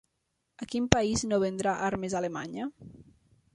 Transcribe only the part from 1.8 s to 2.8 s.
armes Alemanya?